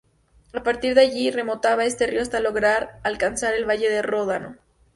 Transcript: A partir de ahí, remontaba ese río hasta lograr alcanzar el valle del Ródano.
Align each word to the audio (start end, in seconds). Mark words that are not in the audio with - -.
A 0.51 0.63
partir 0.63 0.95
de 0.95 1.01
ahí, 1.01 1.29
remontaba 1.29 1.85
ese 1.85 2.07
río 2.07 2.23
hasta 2.23 2.39
lograr 2.39 2.99
alcanzar 3.03 3.53
el 3.53 3.69
valle 3.69 3.87
del 3.87 4.03
Ródano. 4.03 4.55